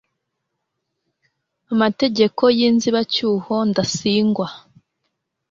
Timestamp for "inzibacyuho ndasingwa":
2.69-4.47